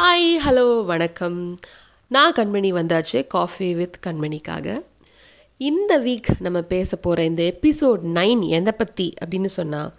[0.00, 1.58] Hi hello வணக்கம்.
[2.08, 4.80] நான் கண்மணி வந்தாச்சு காஃபி வித் கண்மணிக்காக.
[5.56, 9.94] இந்த வீக் நம்ம பேச போகிற இந்த எபிசோட் நைன் எதை பற்றி அப்படின்னு சொன்னால்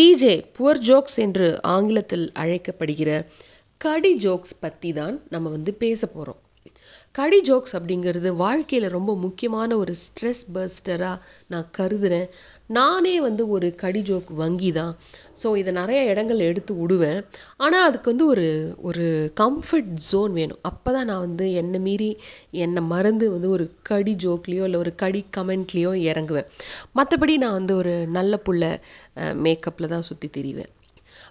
[0.00, 3.26] பிஜே புவர் ஜோக்ஸ் என்று ஆங்கிலத்தில் அழைக்கப்படுகிற
[3.76, 6.40] கடி ஜோக்ஸ் பற்றி தான் நம்ம வந்து பேச போகிறோம்
[7.18, 11.22] கடி ஜோக்ஸ் அப்படிங்கிறது வாழ்க்கையில் ரொம்ப முக்கியமான ஒரு ஸ்ட்ரெஸ் பர்ஸ்டராக
[11.52, 12.28] நான் கருதுகிறேன்
[12.76, 14.92] நானே வந்து ஒரு கடி ஜோக் வங்கி தான்
[15.40, 17.18] ஸோ இதை நிறைய இடங்கள் எடுத்து விடுவேன்.
[17.64, 18.46] ஆனால் அதுக்கு வந்து ஒரு
[18.88, 19.06] ஒரு
[19.40, 20.60] கம்ஃபர்ட் ஜோன் வேணும்.
[20.70, 22.10] அப்போ தான் நான் வந்து என்னை மீறி
[22.64, 26.48] என்னை மறந்து வந்து ஒரு கடி ஜோக்லேயோ இல்லை ஒரு கடி கமெண்ட்லேயோ இறங்குவேன்.
[26.98, 28.64] மற்றபடி நான் வந்து ஒரு நல்ல புள்ள
[29.46, 30.72] மேக்கப்பில் தான் சுற்றி தெரிவேன்.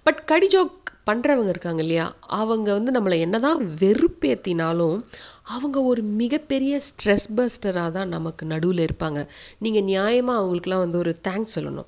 [0.08, 0.78] பட் கடி ஜோக்
[1.10, 2.06] பண்ணுறவங்க இருக்காங்க இல்லையா?
[2.42, 4.98] அவங்க வந்து நம்மளை என்னதான் வெறுப்பேற்றினாலும்
[5.46, 9.20] அவங்க ஒரு மிகப்பெரிய ஸ்ட்ரெஸ் பஸ்டராக தான் நமக்கு நடுவில் இருப்பாங்க.
[9.64, 11.88] நீங்கள் நியாயமாக அவங்களுக்குலாம் வந்து ஒரு தேங்க்ஸ் சொல்லணும்.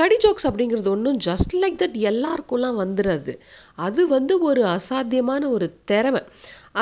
[0.00, 3.34] கடி ஜோக்ஸ் அப்படிங்கிறது ஒன்றும் ஜஸ்ட் லைக் தட் எல்லாருக்கும்லாம் வந்துடுறது
[3.86, 6.22] அது வந்து ஒரு அசாத்தியமான ஒரு திறமை.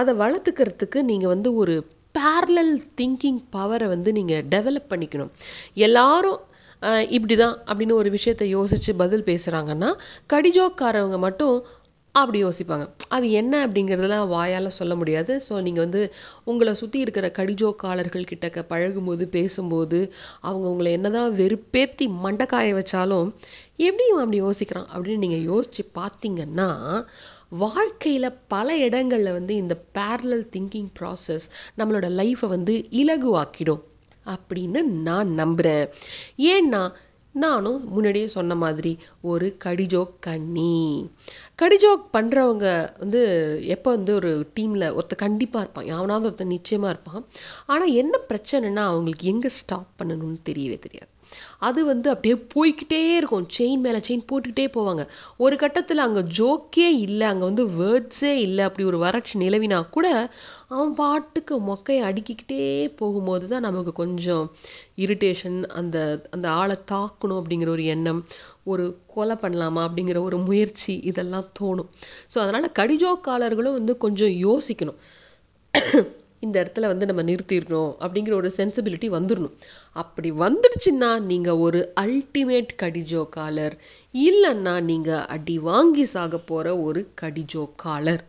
[0.01, 1.77] அதை வளர்த்துக்கிறதுக்கு நீங்கள் வந்து ஒரு
[2.19, 5.33] பேரலல் திங்கிங் பவரை வந்து நீங்கள் டெவலப் பண்ணிக்கணும்.
[5.89, 6.41] எல்லாரும்
[7.17, 9.89] இப்படி தான் அப்படின்னு ஒரு விஷயத்தை யோசித்து பதில் பேசுகிறாங்கன்னா
[10.33, 11.55] கடிஜோக்காரவங்க மட்டும்
[12.13, 12.85] அப்படி யோசிப்பாங்க.
[13.09, 15.33] அது என்ன அப்படிங்கிறதெல்லாம் வாயால் சொல்ல முடியாது.
[15.49, 16.13] ஸோ நீங்கள் வந்து
[16.45, 23.29] உங்களை சுற்றி இருக்கிற கடிஜோக்காளர்கள் கிட்டக்க பழகும்போது பேசும்போது அவங்க உங்களை என்னதான் வெறுப்பேத்தி மண்டக்காய வச்சாலும்
[23.77, 27.05] எப்படி இவன் அப்படி யோசிக்கிறான் அப்படின்னு நீங்கள் யோசித்து பார்த்தீங்கன்னா
[27.49, 31.47] வாழ்க்கையில் பல இடங்களில் வந்து இந்த பேரலல் திங்கிங் ப்ராசஸ்
[31.79, 33.85] நம்மளோட லைஃப்பை வந்து இலகுவாக்கிடும்.
[34.27, 35.85] அப்படின்னு நான் நம்புகிறேன்
[36.37, 36.81] ஏன்னா
[37.33, 41.11] நானும் முன்னாடியே சொன்ன மாதிரி ஒரு கடிஜோக் கண்ணி.
[41.63, 45.85] கடிஜோக் பண்ணுறவங்க வந்து எப்போ வந்து ஒரு டீமில் ஒருத்தர் கண்டிப்பாக இருப்பான்.
[45.85, 47.27] யாவனாவது ஒருத்தர் நிச்சயமாக இருப்பான்.
[47.67, 51.11] ஆனால் என்ன பிரச்சனைனா அவங்களுக்கு எங்கே ஸ்டாப் பண்ணணும்னு தெரியவே தெரியாது.
[51.69, 53.47] அது வந்து அப்படியே போய்கிட்டே இருக்கும்.
[53.57, 55.03] செயின் மேலே செயின் போட்டுக்கிட்டே போவாங்க.
[55.45, 60.07] ஒரு கட்டத்தில் அங்கே ஜோக்கே இல்லை அங்கே வந்து வேர்ட்ஸே இல்லை அப்படி ஒரு வறட்சி நிலவினா கூட
[60.75, 62.63] அவன் பாட்டுக்கு மொக்கையை அடுக்கிக்கிட்டே
[63.01, 64.45] போகும்போது தான் நமக்கு கொஞ்சம்
[65.05, 65.97] இரிட்டேஷன் அந்த
[66.37, 68.21] அந்த ஆளை தாக்கணும் அப்படிங்கிற ஒரு எண்ணம்
[68.73, 71.91] ஒரு கொலை பண்ணலாமா அப்படிங்கிற ஒரு முயற்சி இதெல்லாம் தோணும்.
[72.33, 75.01] ஸோ அதனால் கடிஜோக்காளர்களும் வந்து கொஞ்சம் யோசிக்கணும்.
[76.41, 79.55] இந்த இடத்துல வந்து நம்ம நிறுத்திடணும் அப்படிங்கிற ஒரு சென்சிபிலிட்டி வந்துடணும்.
[79.93, 83.73] அப்படி வந்துடுச்சுன்னா நீங்கள் ஒரு அல்டிமேட் கடிஜோக்காலர்.
[84.13, 88.23] இல்லைன்னா நீங்கள் அடி வாங்கி சாக போகிற ஒரு கடிஜோக்காலர்.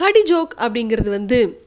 [0.00, 1.62] கடிஜோக் அப்படிங்கிறது வந்து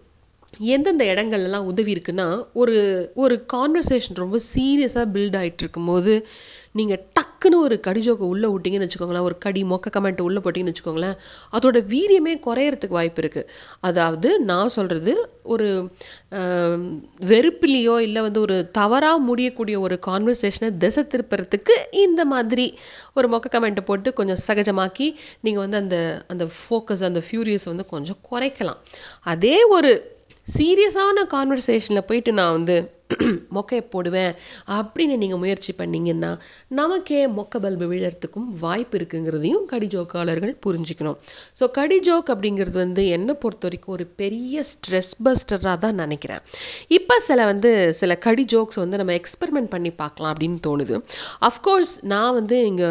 [0.53, 2.77] எந்தெந்த இடங்கள்லாம் உதவி இருக்குன்னா ஒரு
[3.15, 6.27] ஒரு கான்வர்சேஷன் ரொம்ப சீரியஸாக பில்ட் ஆகிட்டு இருக்கும்போது
[6.71, 11.17] நீங்கள் டக்குன்னு ஒரு கடிஜோக்கை உள்ளே விட்டிங்கன்னு வச்சுக்கோங்களேன் ஒரு கடி மொக்க கமெண்ட்டை உள்ளே போட்டிங்கன்னு வச்சுக்கோங்களேன்
[11.51, 13.49] அதோட வீரியமே குறையறதுக்கு வாய்ப்பு இருக்குது
[13.79, 15.89] அதாவது நான் சொல்கிறது ஒரு
[17.25, 22.77] வெறுப்பிலேயோ இல்லை வந்து ஒரு தவறாக முடியக்கூடிய ஒரு கான்வர்சேஷனை திசை திருப்புறதுக்கு இந்த மாதிரி
[23.13, 28.17] ஒரு மொக்க கமெண்ட்டை போட்டு கொஞ்சம் சகஜமாக்கி நீங்கள் வந்து அந்த அந்த ஃபோக்கஸ் அந்த ஃபியூரியஸ் வந்து கொஞ்சம்
[28.31, 28.77] குறைக்கலாம்.
[29.23, 30.15] அதே ஒரு
[30.47, 32.77] சீரியஸான கான்வர்சேஷனில் போயிட்டு நான் வந்து
[33.55, 34.33] மொக்கையை போடுவேன்
[34.77, 36.31] அப்படின்னு நீங்கள் முயற்சி பண்ணிங்கன்னா
[36.79, 41.17] நமக்கே மொக்க பல்பு விழறதுக்கும் வாய்ப்பு இருக்குங்கிறதையும் கடிஜோக்காளர்கள் புரிஞ்சுக்கணும்.
[41.59, 46.41] ஸோ கடிஜோக் அப்படிங்கிறது வந்து என்னை பொறுத்த வரைக்கும் ஒரு பெரிய ஸ்ட்ரெஸ் பஸ்டராக தான் நினைக்கிறேன்.
[46.97, 50.95] இப்போ சில வந்து சில கடி ஜோக்ஸ் வந்து நம்ம எக்ஸ்பெரிமெண்ட் பண்ணி பார்க்கலாம் அப்படின்னு தோணுது.
[51.49, 52.89] அஃப்கோர்ஸ் நான் வந்து இங்கே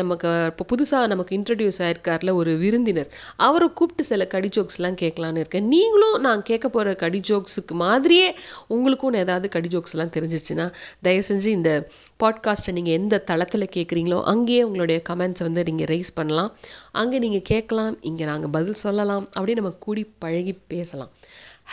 [0.00, 3.10] நமக்கு இப்போ புதுசாக நமக்கு இன்ட்ரடியூஸ் ஆயிருக்கார்ல ஒரு விருந்தினர்
[3.48, 5.68] அவரை கூப்பிட்டு சில கடி ஜோக்ஸ்லாம் கேட்கலான்னு இருக்கேன்.
[5.74, 8.28] நீங்களும் நான் கேட்க போகிற கடி ஜோக்ஸுக்கு மாதிரியே
[8.76, 10.72] உங்களுக்கும் ஏதாவது கடி ஜோக்ஸ்லாம் தெரிஞ்சிச்சுன்னா
[11.02, 11.88] தயவு செஞ்சு இந்த
[12.22, 16.56] பாட்காஸ்ட்டை நீங்கள் எந்த தளத்தில் கேட்குறீங்களோ அங்கேயே உங்களுடைய கமெண்ட்ஸை வந்து நீங்கள் ரைஸ் பண்ணலாம்.
[16.92, 21.10] அங்கே நீங்கள் கேட்கலாம் இங்கே நாங்கள் பதில் சொல்லலாம் அப்படியே நம்ம கூடி பழகி பேசலாம்.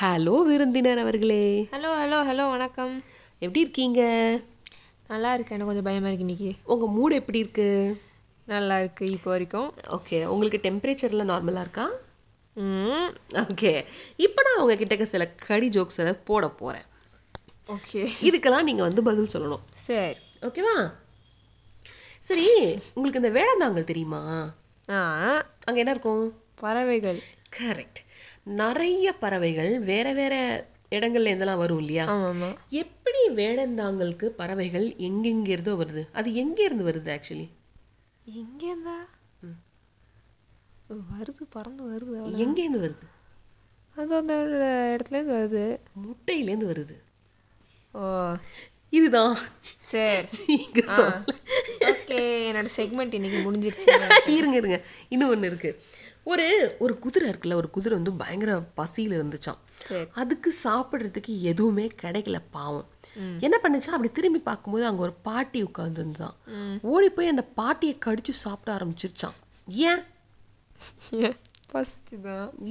[0.02, 1.68] ஹலோ விருந்தினர் அவர்களே.
[1.72, 3.04] ஹலோ ஹலோ ஹலோ வணக்கம்.
[3.40, 4.02] எப்படி இருக்கீங்க?
[5.08, 6.60] நல்லா இருக்கு எனக்கு கொஞ்சம் பயமாக இருக்கு இன்னைக்கு.
[6.64, 7.96] உங்கள் மூடு எப்படி இருக்குது
[8.46, 9.74] நல்லா இருக்கு இப்போ வரைக்கும்.
[9.90, 11.90] ஓகே உங்களுக்கு டெம்பரேச்சர்லாம் நார்மலாக இருக்கா?
[12.54, 13.10] ம்.
[13.34, 13.86] ஓகே
[14.16, 16.86] இப்போ நான் உங்ககிட்ட சில கடி ஜோக்ஸ் போட போகிறேன்
[17.68, 19.60] ஓகே இதுக்கெல்லாம் நீங்கள் வந்து பதில் சொல்லணும்.
[19.74, 20.20] சரி.
[20.42, 20.94] ஓகேவா
[22.20, 22.48] சரி
[22.94, 24.22] உங்களுக்கு இந்த வேடந்தாங்கல் தெரியுமா?
[24.90, 25.00] ஆ.
[25.64, 26.42] அங்கே என்ன இருக்கும்?
[26.56, 27.20] பறவைகள்.
[27.60, 28.02] கரெக்ட்
[28.44, 32.06] நிறைய பறவைகள் வேற வேற இடங்கள்ல இருந்தெல்லாம் வரும் இல்லையா?
[32.70, 36.08] எப்படி வேடந்தாங்கலுக்கு பறவைகள் எங்கெங்கிருந்தோ வருது?
[36.14, 37.48] அது எங்க இருந்து வருது ஆக்சுவலி
[38.32, 38.98] எங்கேருந்தா
[40.90, 42.18] வருது பறந்து வருது.
[42.36, 43.08] எங்கேருந்து வருது?
[43.96, 44.36] அது அந்த
[44.98, 45.80] இடத்துலேருந்து வருது.
[46.06, 46.96] முட்டையிலேருந்து வருது.
[47.96, 48.04] ஓ.
[48.90, 49.36] இதுதான்.
[49.78, 50.28] சரி.
[50.48, 51.34] நீங்க சொல்ல
[51.86, 52.20] ஓகே
[52.50, 53.88] என்னோட செக்மெண்ட் இன்னைக்கு முடிஞ்சிருச்சு.
[54.38, 54.78] இருங்க இருங்க.
[55.10, 55.72] இன்னும் ஒன்று இருக்கு.
[56.24, 56.46] ஒரு
[56.80, 59.60] ஒரு குதிரை இருக்குல்ல ஒரு குதிரை வந்து பயங்கர பசியில் இருந்துச்சாம்.
[59.84, 60.06] சரி.
[60.14, 62.88] அதுக்கு சாப்பிட்றதுக்கு எதுவுமே கிடைக்கல பாவம்.
[63.40, 66.36] என்ன பண்ணுச்சா அப்படி திரும்பி பார்க்கும்போது அங்கே ஒரு பாட்டி உட்காந்துருந்தான்
[66.82, 69.38] ஓடி போய் அந்த பாட்டியை கடிச்சு சாப்பிட ஆரம்பிச்சிருச்சான்
[69.68, 70.02] ஏன்?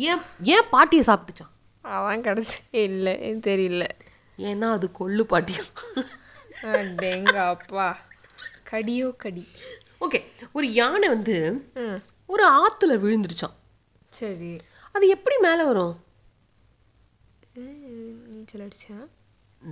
[0.08, 0.20] ஏன்?
[0.46, 1.52] ஏன் பாட்டியை சாப்பிட்டுச்சான்
[1.84, 3.84] அதான் கிடச்சி இல்லை தெரியல.
[4.38, 5.70] ஏன்னா அது கொள்ளு பாட்டியம்
[6.62, 7.98] அடேங்க அப்பா
[8.62, 9.46] கடியோ கடி.
[10.00, 10.22] ஓகே
[10.52, 11.36] ஒரு யானை வந்து
[12.26, 13.56] ஒரு ஆற்றுல விழுந்துருச்சான்
[14.12, 14.60] சரி.
[14.92, 16.02] அது எப்படி மேலே வரும்?
[17.54, 18.96] நீச்சல் அடிச்சா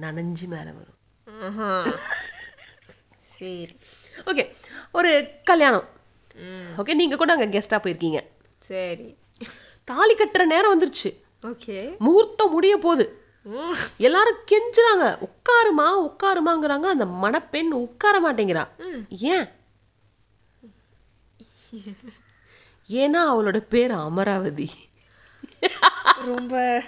[0.00, 0.98] நனைஞ்சு மேலே வரும்.
[1.26, 1.98] ஆஹா.
[3.18, 3.76] சரி.
[4.24, 4.44] ஓகே
[4.92, 5.88] ஒரு கல்யாணம்.
[6.76, 8.20] ஓகே நீங்கள் கூட அங்கே கெஸ்ட்டாக போயிருக்கீங்க.
[8.56, 9.16] சரி.
[9.84, 11.10] தாலி கட்டுற நேரம் வந்துருச்சு.
[11.42, 11.98] ஓகே.
[11.98, 13.21] முகூர்த்தம் முடிய போகுது.
[13.96, 15.06] எல்லாரும் கெஞ்சுறாங்க.
[15.28, 16.86] உட்காருமா உட்காருமாங்கிறாங்க.
[16.94, 18.68] அந்த மணப்பெண் உட்கார மாட்டேங்கிறா.
[19.08, 19.48] ஏன்?
[22.88, 24.70] ஏன்னா அவளோட பேர் அமராவதி.
[26.24, 26.82] ரொம்ப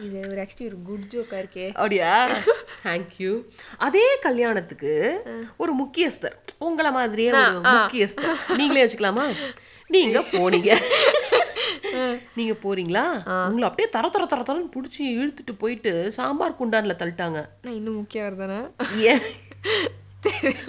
[0.00, 1.68] இது ஒரு ஆக்சுவலி ஒரு குட் ஜோக்கா இருக்கே.
[1.68, 2.38] அப்படியா?
[2.84, 3.44] தேங்க்யூ
[3.78, 5.22] அதே கல்யாணத்துக்கு
[5.56, 6.36] ஒரு முக்கியஸ்தர்.
[6.58, 8.56] உங்களை மாதிரியே ஒரு முக்கியஸ்தர்.
[8.56, 9.36] நீங்களே வச்சுக்கலாமா?
[9.86, 10.82] நீங்க போனீங்க.
[12.34, 13.04] நீங்க போறீங்களா?
[13.48, 17.40] உங்களை அப்படியே தர தர தர தரன்னு பிடிச்சி இழுத்துட்டு போயிட்டு சாம்பார் குண்டான்ல தள்ளிட்டாங்க.
[17.62, 18.58] நான் இன்னும் முக்கியம் தானே?
[19.12, 19.24] ஏன்?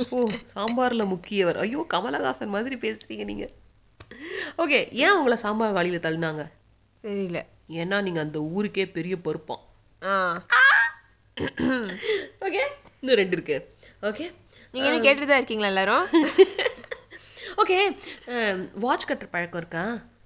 [0.10, 0.20] ஓ
[0.54, 1.58] சாம்பார்ல முக்கியவர்.
[1.58, 3.46] ஐயோ கமலஹாசன் மாதிரி பேசுறீங்க நீங்க.
[4.64, 6.44] ஓகே ஏன் உங்களை சாம்பார் வாளியில தள்ளினாங்க?
[7.04, 7.40] தெரியல.
[7.82, 9.64] ஏன்னா நீங்க அந்த ஊருக்கே பெரிய பொறுப்பான்
[10.02, 10.16] ஆ.
[12.48, 12.62] ஓகே
[13.02, 13.58] இன்னும் ரெண்டு இருக்கு.
[14.02, 14.26] ஓகே
[14.74, 16.06] நீங்கள் என்ன கேட்டுட்டு தான் இருக்கீங்களா எல்லாரும்?
[17.62, 17.78] ஓகே
[18.84, 19.84] வாட்ச் கட்டுற பழக்கம் இருக்கா?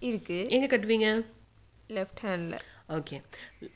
[0.09, 0.39] இருக்கு.
[0.55, 1.09] எங்க கட்டுவீங்க?
[1.97, 2.57] லெஃப்ட் ஹேண்டில்
[2.97, 3.17] ஓகே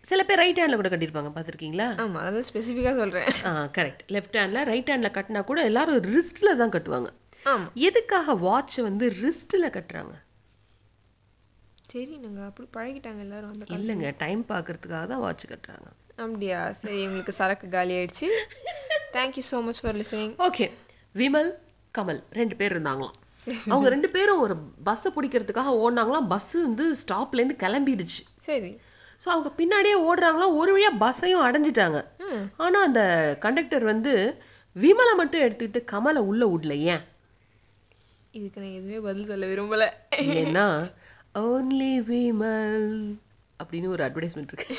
[0.10, 1.88] சில பேர் ரைட் ஹேண்டில் கூட கட்டியிருப்பாங்க பார்த்துருக்கீங்களா?
[2.04, 6.74] ஆமாம் அதான் ஸ்பெசிஃபிக்காக சொல்கிறேன் ஆ correct left handle right handle கட்டினா கூட எல்லாரும் ரிஸ்ட்டில் தான்
[6.76, 7.10] கட்டுவாங்க.
[7.52, 10.14] ஆமாம் எதுக்காக வாட்ச் வந்து ரிஸ்ட்டில் கட்டுறாங்க?
[11.94, 15.88] சரி நாங்கள் அப்படி பழகிட்டாங்க எல்லாரும் அந்த காலம் இல்லைங்க டைம் பார்க்கறதுக்காக தான் வாட்ச் கட்டுறாங்க.
[16.26, 16.60] அப்படியா?
[16.82, 18.30] சரி உங்களுக்கு சரக்கு காலி ஆயிடுச்சு.
[19.18, 20.68] Thank you so much for listening okay
[21.16, 21.52] Vimal
[21.98, 23.18] Kamal ரெண்டு பேர் இருந்தாங்களாம்.
[23.72, 24.56] அவங்க ரெண்டு பேரும் ஒரு
[24.88, 26.30] பஸ்ஸை பிடிக்கிறதுக்காக ஓடினாங்களாம்.
[26.34, 28.22] பஸ்ஸு வந்து ஸ்டாப்லேருந்து கிளம்பிடுச்சு.
[28.50, 28.72] சரி.
[29.24, 30.58] ஸோ அவங்க பின்னாடியே ஓடுறாங்களாம்.
[30.62, 32.00] ஒரு வழியாக பஸ்ஸையும் அடைஞ்சிட்டாங்க.
[32.64, 33.02] ஆனால் அந்த
[33.46, 34.14] கண்டக்டர் வந்து
[34.76, 37.04] விமலை மட்டும் எடுத்துக்கிட்டு கமலை உள்ள விடல ஏன்?
[38.38, 39.88] இதுக்கு நான் எதுவுமே பதில் சொல்ல விரும்பலை.
[40.42, 40.66] ஏன்னா
[41.42, 42.88] ஓன்லி விமல்
[43.64, 44.78] அப்படின்னு ஒரு அட்வர்டைஸ்மெண்ட் இருக்கு.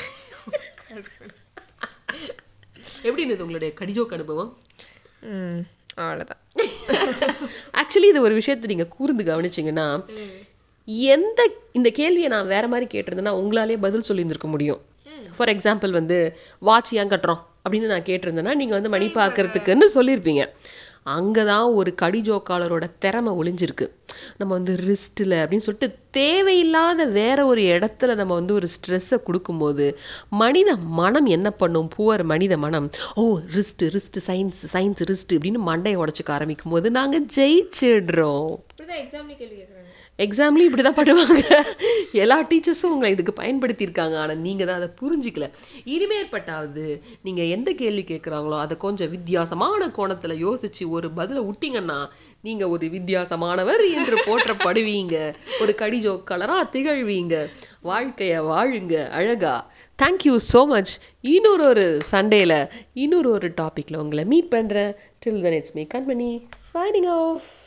[3.07, 4.53] எப்படி இருந்தது உங்களுடைய கடிஜோக் அனுபவம்?
[6.01, 6.41] அவ்வளோதான்
[7.81, 9.87] ஆக்சுவலி இது ஒரு விஷயத்தை நீங்கள் கூர்ந்து கவனிச்சிங்கன்னா
[11.15, 11.41] எந்த
[11.73, 14.81] இந்த கேள்வியை நான் வேற மாதிரி கேட்டிருந்தேன்னா உங்களாலே பதில் சொல்லியிருந்திருக்க முடியும்.
[15.37, 16.17] ஃபார் எக்ஸாம்பிள் வந்து
[16.59, 17.43] வாட்ச் ஏன் கட்டுறோம்?
[17.65, 20.45] அப்படின்னு நான் கேட்டிருந்தேன்னா நீங்கள் வந்து மணி பார்க்கறதுக்குன்னு சொல்லியிருப்பீங்க.
[21.03, 23.87] அங்கே தான் ஒரு கடி ஜோக்காளரோட திறமை ஒளிஞ்சிருக்கு.
[24.41, 29.87] நம்ம வந்து ரிஸ்ட்டில் அப்படின்னு சொல்லிட்டு தேவையில்லாத வேற ஒரு இடத்துல நம்ம வந்து ஒரு ஸ்ட்ரெஸ்ஸை கொடுக்கும்போது
[30.43, 30.71] மனித
[31.01, 31.89] மனம் என்ன பண்ணும்?
[31.97, 32.89] புவர் மனித மனம்.
[33.15, 33.25] ஓ
[33.57, 38.53] wrist wrist science science wrist அப்படின்னு மண்டையை உடச்சிக்க ஆரம்பிக்கும் போது நாங்கள் ஜெயிச்சிடுறோம்
[40.25, 41.43] எக்ஸாம்லேயும் இப்படி தான் பண்ணுவாங்க.
[42.23, 44.17] எல்லா டீச்சர்ஸும் உங்களை இதுக்கு பயன்படுத்தியிருக்காங்க.
[44.23, 45.47] ஆனால் நீங்கள் தான் அதை புரிஞ்சிக்கல.
[45.95, 46.85] இனிமேற்பட்டாவது
[47.27, 51.99] நீங்கள் எந்த கேள்வி கேட்குறாங்களோ அதை கொஞ்சம் வித்தியாசமான கோணத்தில் யோசிச்சு ஒரு பதிலை விட்டீங்கன்னா
[52.43, 55.35] நீங்கள் ஒரு வித்தியாசமானவர் என்று போற்றப்படுவீங்க.
[55.61, 57.35] ஒரு கடிஜோ கலராக திகழ்வீங்க.
[57.81, 59.71] வாழ்க்கையை வாழுங்க அழகா.
[60.03, 64.93] தேங்க்யூ ஸோ மச் இன்னொரு ஒரு சண்டேல இன்னொரு ஒரு டாப்பிக்கில் உங்களை மீட் பண்ணுறேன்
[65.27, 66.31] till then it's me Kanmani
[66.75, 67.62] signing off